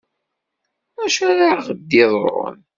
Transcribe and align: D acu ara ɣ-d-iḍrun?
D 0.95 0.97
acu 1.05 1.21
ara 1.29 1.47
ɣ-d-iḍrun? 1.67 2.57